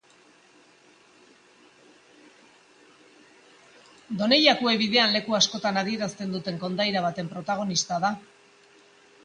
Donejakue 4.21 4.75
bidean 4.85 5.13
leku 5.19 5.37
askotan 5.41 5.77
adierazten 5.83 6.37
duten 6.37 6.61
kondaira 6.67 7.07
baten 7.09 7.33
protagonista 7.35 8.01
da. 8.07 8.15